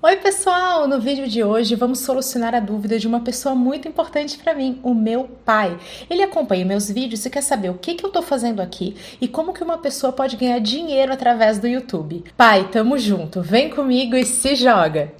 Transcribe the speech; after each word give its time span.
Oi, 0.00 0.14
pessoal! 0.18 0.86
No 0.86 1.00
vídeo 1.00 1.26
de 1.26 1.42
hoje 1.42 1.74
vamos 1.74 1.98
solucionar 1.98 2.54
a 2.54 2.60
dúvida 2.60 3.00
de 3.00 3.08
uma 3.08 3.18
pessoa 3.18 3.56
muito 3.56 3.88
importante 3.88 4.38
para 4.38 4.54
mim, 4.54 4.78
o 4.84 4.94
meu 4.94 5.24
pai. 5.44 5.76
Ele 6.08 6.22
acompanha 6.22 6.64
meus 6.64 6.88
vídeos 6.88 7.26
e 7.26 7.30
quer 7.30 7.42
saber 7.42 7.70
o 7.70 7.74
que, 7.74 7.94
que 7.94 8.06
eu 8.06 8.10
tô 8.10 8.22
fazendo 8.22 8.62
aqui 8.62 8.94
e 9.20 9.26
como 9.26 9.52
que 9.52 9.64
uma 9.64 9.78
pessoa 9.78 10.12
pode 10.12 10.36
ganhar 10.36 10.60
dinheiro 10.60 11.12
através 11.12 11.58
do 11.58 11.66
YouTube. 11.66 12.22
Pai, 12.36 12.68
tamo 12.70 12.96
junto, 12.96 13.42
vem 13.42 13.70
comigo 13.70 14.14
e 14.14 14.24
se 14.24 14.54
joga! 14.54 15.12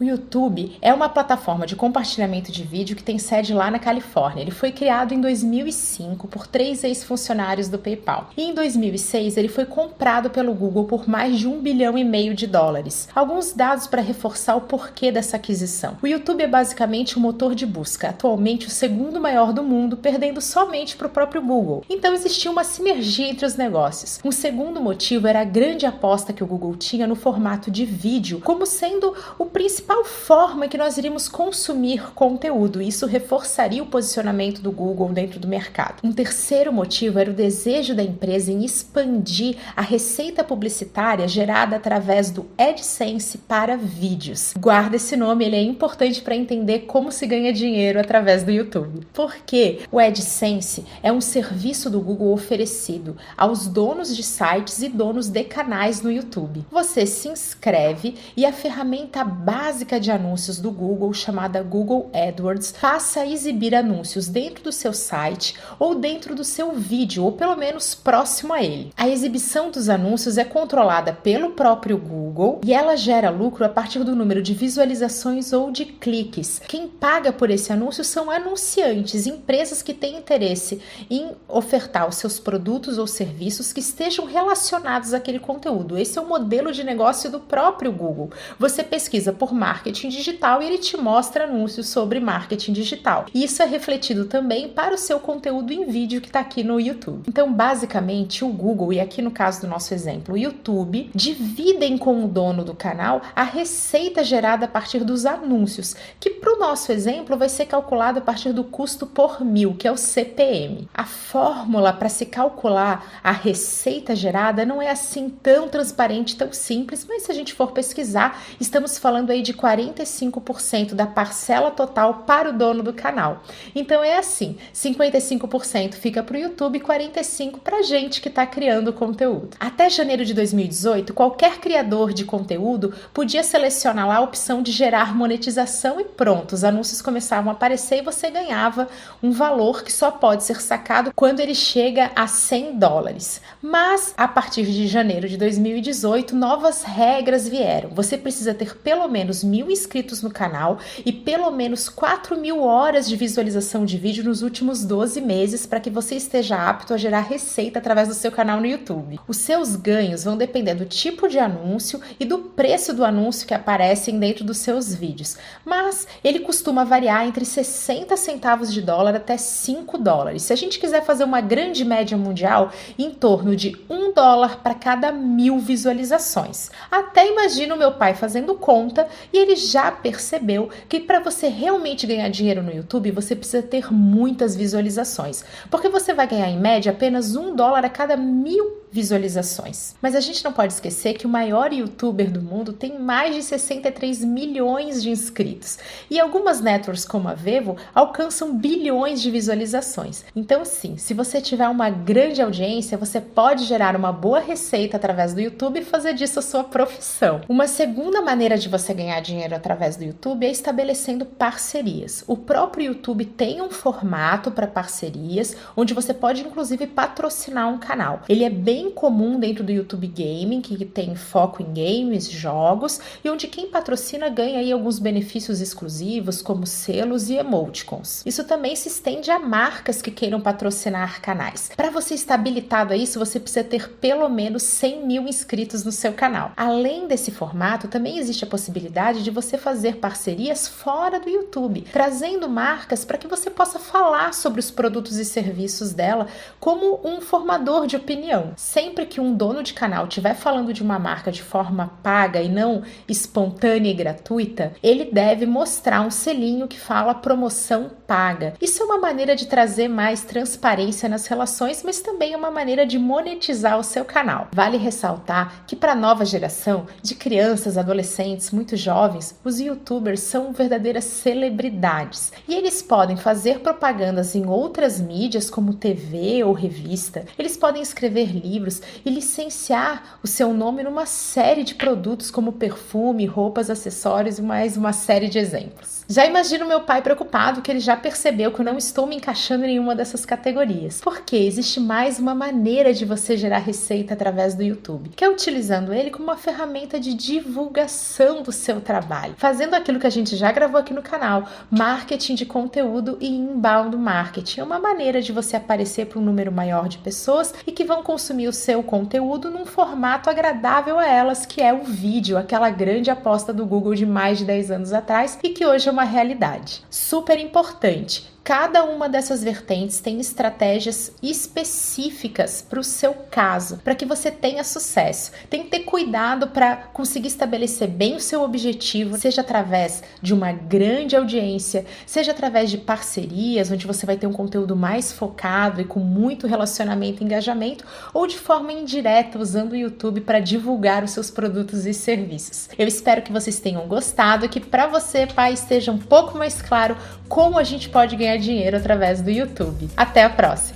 O 0.00 0.02
YouTube 0.02 0.76
é 0.82 0.92
uma 0.92 1.08
plataforma 1.08 1.68
de 1.68 1.76
compartilhamento 1.76 2.50
de 2.50 2.64
vídeo 2.64 2.96
que 2.96 3.02
tem 3.02 3.16
sede 3.16 3.54
lá 3.54 3.70
na 3.70 3.78
Califórnia. 3.78 4.42
Ele 4.42 4.50
foi 4.50 4.72
criado 4.72 5.14
em 5.14 5.20
2005 5.20 6.26
por 6.26 6.48
três 6.48 6.82
ex-funcionários 6.82 7.68
do 7.68 7.78
PayPal. 7.78 8.30
E 8.36 8.42
em 8.42 8.52
2006 8.52 9.36
ele 9.36 9.46
foi 9.46 9.64
comprado 9.64 10.30
pelo 10.30 10.52
Google 10.52 10.86
por 10.86 11.08
mais 11.08 11.38
de 11.38 11.46
um 11.46 11.60
bilhão 11.60 11.96
e 11.96 12.02
meio 12.02 12.34
de 12.34 12.44
dólares. 12.44 13.08
Alguns 13.14 13.52
dados 13.52 13.86
para 13.86 14.02
reforçar 14.02 14.56
o 14.56 14.62
porquê 14.62 15.12
dessa 15.12 15.36
aquisição. 15.36 15.96
O 16.02 16.08
YouTube 16.08 16.42
é 16.42 16.48
basicamente 16.48 17.16
um 17.16 17.22
motor 17.22 17.54
de 17.54 17.64
busca, 17.64 18.08
atualmente 18.08 18.66
o 18.66 18.70
segundo 18.70 19.20
maior 19.20 19.52
do 19.52 19.62
mundo, 19.62 19.96
perdendo 19.96 20.40
somente 20.40 20.96
para 20.96 21.06
o 21.06 21.10
próprio 21.10 21.40
Google. 21.40 21.84
Então 21.88 22.12
existia 22.12 22.50
uma 22.50 22.64
sinergia 22.64 23.28
entre 23.28 23.46
os 23.46 23.54
negócios. 23.54 24.18
Um 24.24 24.32
segundo 24.32 24.80
motivo 24.80 25.28
era 25.28 25.42
a 25.42 25.44
grande 25.44 25.86
aposta 25.86 26.32
que 26.32 26.42
o 26.42 26.48
Google 26.48 26.74
tinha 26.74 27.06
no 27.06 27.14
formato 27.14 27.70
de 27.70 27.84
vídeo, 27.84 28.40
como 28.40 28.66
sendo 28.66 29.14
o 29.38 29.46
principal 29.46 29.84
principal 29.94 30.04
forma 30.04 30.66
que 30.68 30.78
nós 30.78 30.96
iríamos 30.96 31.28
consumir 31.28 32.12
conteúdo. 32.14 32.82
Isso 32.82 33.06
reforçaria 33.06 33.82
o 33.82 33.86
posicionamento 33.86 34.60
do 34.60 34.72
Google 34.72 35.10
dentro 35.10 35.38
do 35.38 35.46
mercado. 35.46 36.00
Um 36.02 36.12
terceiro 36.12 36.72
motivo 36.72 37.18
era 37.18 37.30
o 37.30 37.34
desejo 37.34 37.94
da 37.94 38.02
empresa 38.02 38.50
em 38.50 38.64
expandir 38.64 39.56
a 39.76 39.82
receita 39.82 40.42
publicitária 40.42 41.28
gerada 41.28 41.76
através 41.76 42.30
do 42.30 42.46
AdSense 42.58 43.38
para 43.38 43.76
vídeos. 43.76 44.54
Guarda 44.58 44.96
esse 44.96 45.16
nome, 45.16 45.44
ele 45.44 45.56
é 45.56 45.62
importante 45.62 46.22
para 46.22 46.34
entender 46.34 46.80
como 46.80 47.12
se 47.12 47.26
ganha 47.26 47.52
dinheiro 47.52 48.00
através 48.00 48.42
do 48.42 48.50
YouTube. 48.50 49.06
Porque 49.12 49.80
o 49.92 49.98
AdSense 49.98 50.84
é 51.02 51.12
um 51.12 51.20
serviço 51.20 51.90
do 51.90 52.00
Google 52.00 52.32
oferecido 52.32 53.16
aos 53.36 53.66
donos 53.66 54.16
de 54.16 54.22
sites 54.22 54.82
e 54.82 54.88
donos 54.88 55.28
de 55.28 55.44
canais 55.44 56.02
no 56.02 56.10
YouTube. 56.10 56.64
Você 56.70 57.06
se 57.06 57.28
inscreve 57.28 58.14
e 58.36 58.46
a 58.46 58.52
ferramenta 58.52 59.22
básica 59.22 59.73
básica 59.74 59.98
de 59.98 60.08
anúncios 60.08 60.60
do 60.60 60.70
Google, 60.70 61.12
chamada 61.12 61.60
Google 61.60 62.08
AdWords, 62.14 62.74
passa 62.80 63.22
a 63.22 63.26
exibir 63.26 63.74
anúncios 63.74 64.28
dentro 64.28 64.62
do 64.62 64.70
seu 64.70 64.92
site 64.92 65.56
ou 65.80 65.96
dentro 65.96 66.32
do 66.32 66.44
seu 66.44 66.74
vídeo, 66.74 67.24
ou 67.24 67.32
pelo 67.32 67.56
menos 67.56 67.92
próximo 67.92 68.52
a 68.52 68.62
ele. 68.62 68.92
A 68.96 69.08
exibição 69.08 69.72
dos 69.72 69.88
anúncios 69.88 70.38
é 70.38 70.44
controlada 70.44 71.12
pelo 71.12 71.50
próprio 71.50 71.98
Google 71.98 72.60
e 72.64 72.72
ela 72.72 72.94
gera 72.94 73.30
lucro 73.30 73.64
a 73.64 73.68
partir 73.68 74.04
do 74.04 74.14
número 74.14 74.40
de 74.40 74.54
visualizações 74.54 75.52
ou 75.52 75.72
de 75.72 75.86
cliques. 75.86 76.60
Quem 76.68 76.86
paga 76.86 77.32
por 77.32 77.50
esse 77.50 77.72
anúncio 77.72 78.04
são 78.04 78.30
anunciantes, 78.30 79.26
empresas 79.26 79.82
que 79.82 79.92
têm 79.92 80.16
interesse 80.16 80.80
em 81.10 81.32
ofertar 81.48 82.08
os 82.08 82.14
seus 82.14 82.38
produtos 82.38 82.96
ou 82.96 83.08
serviços 83.08 83.72
que 83.72 83.80
estejam 83.80 84.24
relacionados 84.24 85.12
àquele 85.12 85.40
conteúdo. 85.40 85.98
Esse 85.98 86.16
é 86.16 86.22
o 86.22 86.28
modelo 86.28 86.70
de 86.70 86.84
negócio 86.84 87.28
do 87.28 87.40
próprio 87.40 87.90
Google. 87.90 88.30
Você 88.56 88.84
pesquisa 88.84 89.32
por 89.32 89.52
marketing 89.64 90.10
digital 90.10 90.62
e 90.62 90.66
ele 90.66 90.76
te 90.76 90.94
mostra 90.94 91.44
anúncios 91.44 91.88
sobre 91.88 92.20
marketing 92.20 92.74
digital. 92.74 93.24
Isso 93.34 93.62
é 93.62 93.64
refletido 93.64 94.26
também 94.26 94.68
para 94.68 94.94
o 94.94 94.98
seu 94.98 95.18
conteúdo 95.18 95.72
em 95.72 95.86
vídeo 95.86 96.20
que 96.20 96.26
está 96.26 96.40
aqui 96.40 96.62
no 96.62 96.78
YouTube. 96.78 97.22
Então, 97.26 97.50
basicamente, 97.50 98.44
o 98.44 98.48
Google, 98.48 98.92
e 98.92 99.00
aqui 99.00 99.22
no 99.22 99.30
caso 99.30 99.62
do 99.62 99.66
nosso 99.66 99.94
exemplo, 99.94 100.34
o 100.34 100.38
YouTube, 100.38 101.10
dividem 101.14 101.96
com 101.96 102.22
o 102.22 102.28
dono 102.28 102.62
do 102.62 102.74
canal 102.74 103.22
a 103.34 103.42
receita 103.42 104.22
gerada 104.22 104.66
a 104.66 104.68
partir 104.68 105.02
dos 105.02 105.24
anúncios, 105.24 105.96
que 106.20 106.28
para 106.28 106.54
o 106.54 106.58
nosso 106.58 106.92
exemplo 106.92 107.38
vai 107.38 107.48
ser 107.48 107.64
calculado 107.64 108.18
a 108.18 108.22
partir 108.22 108.52
do 108.52 108.64
custo 108.64 109.06
por 109.06 109.42
mil, 109.42 109.74
que 109.74 109.88
é 109.88 109.92
o 109.92 109.96
CPM. 109.96 110.86
A 110.92 111.06
fórmula 111.06 111.90
para 111.90 112.10
se 112.10 112.26
calcular 112.26 113.20
a 113.24 113.32
receita 113.32 114.14
gerada 114.14 114.66
não 114.66 114.82
é 114.82 114.90
assim 114.90 115.30
tão 115.30 115.70
transparente, 115.70 116.36
tão 116.36 116.52
simples, 116.52 117.06
mas 117.08 117.22
se 117.22 117.32
a 117.32 117.34
gente 117.34 117.54
for 117.54 117.72
pesquisar, 117.72 118.42
estamos 118.60 118.98
falando 118.98 119.30
aí 119.30 119.40
de 119.40 119.53
45% 119.54 120.94
da 120.94 121.06
parcela 121.06 121.70
total 121.70 122.24
para 122.26 122.50
o 122.50 122.52
dono 122.52 122.82
do 122.82 122.92
canal. 122.92 123.42
Então 123.74 124.02
é 124.02 124.18
assim: 124.18 124.56
55% 124.74 125.94
fica 125.94 126.22
para 126.22 126.36
o 126.36 126.40
YouTube 126.40 126.78
e 126.78 126.80
45% 126.80 127.58
para 127.62 127.78
a 127.78 127.82
gente 127.82 128.20
que 128.20 128.28
está 128.28 128.46
criando 128.46 128.92
conteúdo. 128.92 129.56
Até 129.60 129.88
janeiro 129.88 130.24
de 130.24 130.34
2018, 130.34 131.14
qualquer 131.14 131.58
criador 131.58 132.12
de 132.12 132.24
conteúdo 132.24 132.92
podia 133.12 133.42
selecionar 133.42 134.08
lá 134.08 134.16
a 134.16 134.20
opção 134.20 134.62
de 134.62 134.72
gerar 134.72 135.14
monetização 135.14 136.00
e 136.00 136.04
pronto, 136.04 136.52
os 136.52 136.64
anúncios 136.64 137.00
começavam 137.00 137.50
a 137.50 137.54
aparecer 137.54 137.98
e 137.98 138.02
você 138.02 138.30
ganhava 138.30 138.88
um 139.22 139.30
valor 139.30 139.84
que 139.84 139.92
só 139.92 140.10
pode 140.10 140.44
ser 140.44 140.60
sacado 140.60 141.12
quando 141.14 141.40
ele 141.40 141.54
chega 141.54 142.10
a 142.16 142.26
100 142.26 142.78
dólares. 142.78 143.40
Mas 143.62 144.14
a 144.16 144.26
partir 144.26 144.64
de 144.64 144.86
janeiro 144.86 145.28
de 145.28 145.36
2018, 145.36 146.34
novas 146.34 146.82
regras 146.82 147.48
vieram. 147.48 147.90
Você 147.90 148.16
precisa 148.16 148.54
ter 148.54 148.76
pelo 148.76 149.06
menos 149.08 149.43
mil 149.44 149.70
inscritos 149.70 150.22
no 150.22 150.30
canal 150.30 150.78
e 151.04 151.12
pelo 151.12 151.50
menos 151.50 151.88
4 151.88 152.36
mil 152.36 152.62
horas 152.62 153.08
de 153.08 153.16
visualização 153.16 153.84
de 153.84 153.98
vídeo 153.98 154.24
nos 154.24 154.42
últimos 154.42 154.84
12 154.84 155.20
meses 155.20 155.66
para 155.66 155.80
que 155.80 155.90
você 155.90 156.16
esteja 156.16 156.56
apto 156.56 156.94
a 156.94 156.96
gerar 156.96 157.20
receita 157.20 157.78
através 157.78 158.08
do 158.08 158.14
seu 158.14 158.32
canal 158.32 158.60
no 158.60 158.66
YouTube. 158.66 159.20
Os 159.28 159.36
seus 159.36 159.76
ganhos 159.76 160.24
vão 160.24 160.36
depender 160.36 160.74
do 160.74 160.86
tipo 160.86 161.28
de 161.28 161.38
anúncio 161.38 162.00
e 162.18 162.24
do 162.24 162.38
preço 162.38 162.94
do 162.94 163.04
anúncio 163.04 163.46
que 163.46 163.54
aparecem 163.54 164.18
dentro 164.18 164.44
dos 164.44 164.58
seus 164.58 164.94
vídeos, 164.94 165.36
mas 165.64 166.06
ele 166.22 166.40
costuma 166.40 166.84
variar 166.84 167.26
entre 167.26 167.44
60 167.44 168.16
centavos 168.16 168.72
de 168.72 168.80
dólar 168.80 169.14
até 169.14 169.36
5 169.36 169.98
dólares. 169.98 170.42
Se 170.42 170.52
a 170.52 170.56
gente 170.56 170.78
quiser 170.78 171.04
fazer 171.04 171.24
uma 171.24 171.40
grande 171.40 171.84
média 171.84 172.16
mundial, 172.16 172.72
em 172.98 173.10
torno 173.10 173.54
de 173.54 173.76
1 173.88 174.14
dólar 174.14 174.60
para 174.62 174.74
cada 174.74 175.12
mil 175.12 175.58
visualizações. 175.58 176.70
Até 176.90 177.28
imagino 177.28 177.76
meu 177.76 177.92
pai 177.92 178.14
fazendo 178.14 178.54
conta 178.54 179.08
e 179.34 179.38
ele 179.38 179.56
já 179.56 179.90
percebeu 179.90 180.70
que 180.88 181.00
para 181.00 181.18
você 181.18 181.48
realmente 181.48 182.06
ganhar 182.06 182.28
dinheiro 182.28 182.62
no 182.62 182.72
YouTube, 182.72 183.10
você 183.10 183.34
precisa 183.34 183.64
ter 183.64 183.92
muitas 183.92 184.54
visualizações, 184.54 185.44
porque 185.68 185.88
você 185.88 186.14
vai 186.14 186.28
ganhar 186.28 186.48
em 186.48 186.58
média 186.58 186.92
apenas 186.92 187.34
um 187.34 187.56
dólar 187.56 187.84
a 187.84 187.88
cada 187.88 188.16
mil 188.16 188.83
visualizações. 188.94 189.96
Mas 190.00 190.14
a 190.14 190.20
gente 190.20 190.44
não 190.44 190.52
pode 190.52 190.72
esquecer 190.72 191.14
que 191.14 191.26
o 191.26 191.28
maior 191.28 191.72
youtuber 191.72 192.30
do 192.30 192.40
mundo 192.40 192.72
tem 192.72 192.96
mais 192.96 193.34
de 193.34 193.42
63 193.42 194.24
milhões 194.24 195.02
de 195.02 195.10
inscritos 195.10 195.78
e 196.08 196.20
algumas 196.20 196.60
networks 196.60 197.04
como 197.04 197.28
a 197.28 197.34
Vevo 197.34 197.76
alcançam 197.92 198.56
bilhões 198.56 199.20
de 199.20 199.32
visualizações. 199.32 200.24
Então, 200.36 200.64
sim, 200.64 200.96
se 200.96 201.12
você 201.12 201.40
tiver 201.40 201.68
uma 201.68 201.90
grande 201.90 202.40
audiência, 202.40 202.96
você 202.96 203.20
pode 203.20 203.64
gerar 203.64 203.96
uma 203.96 204.12
boa 204.12 204.38
receita 204.38 204.96
através 204.96 205.34
do 205.34 205.40
YouTube 205.40 205.80
e 205.80 205.84
fazer 205.84 206.14
disso 206.14 206.38
a 206.38 206.42
sua 206.42 206.62
profissão. 206.62 207.40
Uma 207.48 207.66
segunda 207.66 208.22
maneira 208.22 208.56
de 208.56 208.68
você 208.68 208.94
ganhar 208.94 209.18
dinheiro 209.18 209.56
através 209.56 209.96
do 209.96 210.04
YouTube 210.04 210.46
é 210.46 210.50
estabelecendo 210.52 211.26
parcerias. 211.26 212.22
O 212.28 212.36
próprio 212.36 212.86
YouTube 212.86 213.24
tem 213.24 213.60
um 213.60 213.70
formato 213.70 214.52
para 214.52 214.68
parcerias 214.68 215.56
onde 215.76 215.92
você 215.92 216.14
pode 216.14 216.42
inclusive 216.42 216.86
patrocinar 216.86 217.68
um 217.68 217.78
canal. 217.78 218.22
Ele 218.28 218.44
é 218.44 218.50
bem 218.50 218.83
bem 218.84 218.90
comum 218.90 219.38
dentro 219.38 219.64
do 219.64 219.72
YouTube 219.72 220.06
Gaming, 220.06 220.60
que 220.60 220.84
tem 220.84 221.16
foco 221.16 221.62
em 221.62 221.72
games, 221.72 222.28
jogos, 222.30 223.00
e 223.24 223.30
onde 223.30 223.46
quem 223.46 223.66
patrocina 223.66 224.28
ganha 224.28 224.58
aí 224.58 224.70
alguns 224.70 224.98
benefícios 224.98 225.60
exclusivos, 225.60 226.42
como 226.42 226.66
selos 226.66 227.30
e 227.30 227.34
emoticons. 227.34 228.22
Isso 228.26 228.44
também 228.44 228.76
se 228.76 228.88
estende 228.88 229.30
a 229.30 229.38
marcas 229.38 230.02
que 230.02 230.10
queiram 230.10 230.40
patrocinar 230.40 231.22
canais. 231.22 231.70
Para 231.74 231.90
você 231.90 232.14
estar 232.14 232.34
habilitado 232.34 232.92
a 232.92 232.96
isso, 232.96 233.18
você 233.18 233.40
precisa 233.40 233.64
ter 233.64 233.88
pelo 233.88 234.28
menos 234.28 234.62
100 234.64 235.06
mil 235.06 235.22
inscritos 235.26 235.82
no 235.84 235.92
seu 235.92 236.12
canal. 236.12 236.52
Além 236.56 237.06
desse 237.06 237.30
formato, 237.30 237.88
também 237.88 238.18
existe 238.18 238.44
a 238.44 238.48
possibilidade 238.48 239.22
de 239.22 239.30
você 239.30 239.56
fazer 239.56 239.96
parcerias 239.96 240.68
fora 240.68 241.18
do 241.18 241.30
YouTube, 241.30 241.86
trazendo 241.92 242.48
marcas 242.48 243.04
para 243.04 243.16
que 243.16 243.28
você 243.28 243.48
possa 243.48 243.78
falar 243.78 244.34
sobre 244.34 244.60
os 244.60 244.70
produtos 244.70 245.16
e 245.16 245.24
serviços 245.24 245.92
dela 245.92 246.26
como 246.60 247.00
um 247.04 247.20
formador 247.20 247.86
de 247.86 247.96
opinião 247.96 248.52
sempre 248.74 249.06
que 249.06 249.20
um 249.20 249.32
dono 249.32 249.62
de 249.62 249.72
canal 249.72 250.08
estiver 250.08 250.34
falando 250.34 250.72
de 250.72 250.82
uma 250.82 250.98
marca 250.98 251.30
de 251.30 251.40
forma 251.40 251.92
paga 252.02 252.42
e 252.42 252.48
não 252.48 252.82
espontânea 253.08 253.92
e 253.92 253.94
gratuita, 253.94 254.72
ele 254.82 255.04
deve 255.04 255.46
mostrar 255.46 256.00
um 256.00 256.10
selinho 256.10 256.66
que 256.66 256.76
fala 256.76 257.14
promoção 257.14 257.88
paga. 258.04 258.54
Isso 258.60 258.82
é 258.82 258.84
uma 258.84 258.98
maneira 258.98 259.36
de 259.36 259.46
trazer 259.46 259.86
mais 259.86 260.24
transparência 260.24 261.08
nas 261.08 261.28
relações, 261.28 261.84
mas 261.84 262.00
também 262.00 262.32
é 262.32 262.36
uma 262.36 262.50
maneira 262.50 262.84
de 262.84 262.98
monetizar 262.98 263.78
o 263.78 263.84
seu 263.84 264.04
canal. 264.04 264.48
Vale 264.52 264.76
ressaltar 264.76 265.64
que 265.68 265.76
para 265.76 265.92
a 265.92 265.96
nova 265.96 266.24
geração 266.24 266.86
de 267.00 267.14
crianças, 267.14 267.78
adolescentes, 267.78 268.50
muito 268.50 268.76
jovens, 268.76 269.38
os 269.44 269.60
youtubers 269.60 270.18
são 270.18 270.52
verdadeiras 270.52 271.04
celebridades 271.04 272.32
e 272.48 272.54
eles 272.56 272.82
podem 272.82 273.16
fazer 273.16 273.60
propagandas 273.60 274.34
em 274.34 274.46
outras 274.46 275.00
mídias 275.00 275.48
como 275.48 275.74
TV 275.74 276.42
ou 276.42 276.52
revista, 276.52 277.24
eles 277.38 277.56
podem 277.56 277.80
escrever 277.80 278.32
livros 278.32 278.63
livros 278.64 278.82
e 279.04 279.10
licenciar 279.10 280.18
o 280.22 280.26
seu 280.26 280.52
nome 280.52 280.82
numa 280.82 281.06
série 281.06 281.62
de 281.62 281.74
produtos 281.74 282.30
como 282.30 282.52
perfume, 282.52 283.26
roupas, 283.26 283.68
acessórios 283.68 284.38
e 284.38 284.42
mais 284.42 284.76
uma 284.76 284.92
série 284.92 285.28
de 285.28 285.38
exemplos. 285.38 286.04
Já 286.08 286.26
imagino 286.26 286.66
meu 286.66 286.82
pai 286.82 287.00
preocupado 287.00 287.62
que 287.62 287.70
ele 287.70 287.80
já 287.80 287.96
percebeu 287.96 288.52
que 288.52 288.60
eu 288.60 288.64
não 288.64 288.76
estou 288.76 289.06
me 289.06 289.16
encaixando 289.16 289.64
em 289.64 289.68
nenhuma 289.68 289.94
dessas 289.94 290.26
categorias. 290.26 291.00
Porque 291.00 291.36
existe 291.36 291.80
mais 291.80 292.18
uma 292.18 292.34
maneira 292.34 292.92
de 292.92 293.04
você 293.04 293.36
gerar 293.36 293.58
receita 293.58 294.12
através 294.12 294.54
do 294.54 294.62
YouTube, 294.62 295.10
que 295.16 295.24
é 295.24 295.28
utilizando 295.28 295.92
ele 295.92 296.10
como 296.10 296.24
uma 296.24 296.36
ferramenta 296.36 297.00
de 297.00 297.14
divulgação 297.14 298.42
do 298.42 298.52
seu 298.52 298.80
trabalho, 298.80 299.34
fazendo 299.38 299.74
aquilo 299.74 299.98
que 299.98 300.06
a 300.06 300.10
gente 300.10 300.36
já 300.36 300.52
gravou 300.52 300.78
aqui 300.78 300.92
no 300.92 301.02
canal, 301.02 301.48
marketing 301.70 302.34
de 302.34 302.44
conteúdo 302.44 303.16
e 303.20 303.28
inbound 303.28 303.96
marketing. 303.96 304.60
É 304.60 304.64
uma 304.64 304.78
maneira 304.78 305.22
de 305.22 305.32
você 305.32 305.56
aparecer 305.56 306.06
para 306.06 306.18
um 306.18 306.22
número 306.22 306.52
maior 306.52 306.86
de 306.86 306.98
pessoas 306.98 307.54
e 307.66 307.72
que 307.72 307.84
vão 307.84 308.02
consumir 308.02 308.43
o 308.46 308.52
seu 308.52 308.82
conteúdo 308.82 309.50
num 309.50 309.64
formato 309.64 310.28
agradável 310.28 310.98
a 310.98 311.06
elas, 311.06 311.46
que 311.46 311.60
é 311.60 311.72
o 311.72 311.84
vídeo, 311.84 312.36
aquela 312.36 312.70
grande 312.70 313.10
aposta 313.10 313.52
do 313.52 313.64
Google 313.66 313.94
de 313.94 314.06
mais 314.06 314.38
de 314.38 314.44
10 314.44 314.70
anos 314.70 314.92
atrás 314.92 315.38
e 315.42 315.50
que 315.50 315.64
hoje 315.64 315.88
é 315.88 315.92
uma 315.92 316.04
realidade. 316.04 316.82
Super 316.90 317.38
importante. 317.38 318.33
Cada 318.44 318.84
uma 318.84 319.08
dessas 319.08 319.42
vertentes 319.42 320.00
tem 320.00 320.20
estratégias 320.20 321.14
específicas 321.22 322.60
para 322.60 322.78
o 322.78 322.84
seu 322.84 323.14
caso, 323.30 323.78
para 323.78 323.94
que 323.94 324.04
você 324.04 324.30
tenha 324.30 324.62
sucesso. 324.62 325.32
Tem 325.48 325.62
que 325.62 325.70
ter 325.70 325.80
cuidado 325.84 326.48
para 326.48 326.76
conseguir 326.76 327.28
estabelecer 327.28 327.88
bem 327.88 328.16
o 328.16 328.20
seu 328.20 328.42
objetivo, 328.42 329.16
seja 329.16 329.40
através 329.40 330.02
de 330.20 330.34
uma 330.34 330.52
grande 330.52 331.16
audiência, 331.16 331.86
seja 332.04 332.32
através 332.32 332.70
de 332.70 332.76
parcerias, 332.76 333.70
onde 333.70 333.86
você 333.86 334.04
vai 334.04 334.18
ter 334.18 334.26
um 334.26 334.32
conteúdo 334.32 334.76
mais 334.76 335.10
focado 335.10 335.80
e 335.80 335.86
com 335.86 336.00
muito 336.00 336.46
relacionamento 336.46 337.22
e 337.22 337.24
engajamento, 337.24 337.86
ou 338.12 338.26
de 338.26 338.38
forma 338.38 338.74
indireta, 338.74 339.38
usando 339.38 339.72
o 339.72 339.76
YouTube 339.76 340.20
para 340.20 340.38
divulgar 340.38 341.02
os 341.02 341.12
seus 341.12 341.30
produtos 341.30 341.86
e 341.86 341.94
serviços. 341.94 342.68
Eu 342.78 342.86
espero 342.86 343.22
que 343.22 343.32
vocês 343.32 343.58
tenham 343.58 343.88
gostado 343.88 344.44
e 344.44 344.50
que 344.50 344.60
para 344.60 344.86
você, 344.86 345.26
pai, 345.26 345.54
esteja 345.54 345.90
um 345.90 345.98
pouco 345.98 346.36
mais 346.36 346.60
claro 346.60 346.94
como 347.26 347.58
a 347.58 347.64
gente 347.64 347.88
pode 347.88 348.14
ganhar 348.34 348.38
dinheiro 348.38 348.76
através 348.76 349.20
do 349.20 349.30
YouTube. 349.30 349.88
Até 349.96 350.24
a 350.24 350.30
próxima! 350.30 350.73